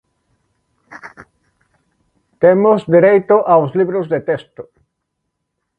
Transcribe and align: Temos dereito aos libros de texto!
Temos 2.41 2.79
dereito 2.95 3.35
aos 3.53 3.71
libros 3.79 4.05
de 4.13 4.19
texto! 4.29 4.63